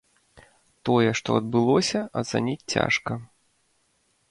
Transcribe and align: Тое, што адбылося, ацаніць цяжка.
Тое, 0.89 1.09
што 1.19 1.29
адбылося, 1.41 2.01
ацаніць 2.23 2.67
цяжка. 2.77 3.21